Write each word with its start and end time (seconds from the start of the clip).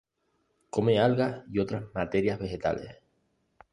Come 0.71 0.97
algas 0.97 1.43
y 1.51 1.59
otras 1.59 1.83
materias 1.93 2.39
vegetales. 2.39 2.97